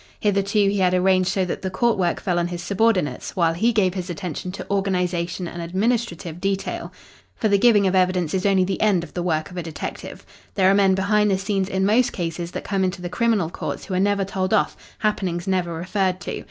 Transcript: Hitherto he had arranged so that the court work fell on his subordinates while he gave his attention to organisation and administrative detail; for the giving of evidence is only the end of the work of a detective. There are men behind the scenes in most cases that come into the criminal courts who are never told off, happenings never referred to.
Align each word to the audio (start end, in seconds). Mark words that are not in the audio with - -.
Hitherto 0.19 0.57
he 0.67 0.79
had 0.79 0.95
arranged 0.95 1.29
so 1.29 1.45
that 1.45 1.61
the 1.61 1.69
court 1.69 1.95
work 1.95 2.19
fell 2.19 2.39
on 2.39 2.47
his 2.47 2.63
subordinates 2.63 3.35
while 3.35 3.53
he 3.53 3.71
gave 3.71 3.93
his 3.93 4.09
attention 4.09 4.51
to 4.53 4.67
organisation 4.67 5.47
and 5.47 5.61
administrative 5.61 6.41
detail; 6.41 6.91
for 7.35 7.47
the 7.47 7.59
giving 7.59 7.85
of 7.85 7.93
evidence 7.93 8.33
is 8.33 8.43
only 8.43 8.63
the 8.63 8.81
end 8.81 9.03
of 9.03 9.13
the 9.13 9.21
work 9.21 9.51
of 9.51 9.57
a 9.57 9.61
detective. 9.61 10.25
There 10.55 10.71
are 10.71 10.73
men 10.73 10.95
behind 10.95 11.29
the 11.29 11.37
scenes 11.37 11.69
in 11.69 11.85
most 11.85 12.13
cases 12.13 12.49
that 12.53 12.63
come 12.63 12.83
into 12.83 12.99
the 13.03 13.09
criminal 13.09 13.51
courts 13.51 13.85
who 13.85 13.93
are 13.93 13.99
never 13.99 14.25
told 14.25 14.55
off, 14.55 14.75
happenings 15.01 15.45
never 15.45 15.71
referred 15.71 16.19
to. 16.21 16.39